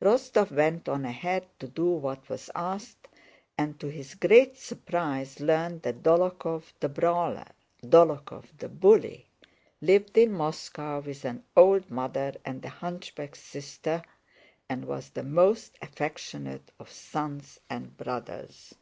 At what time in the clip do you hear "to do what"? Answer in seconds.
1.58-2.30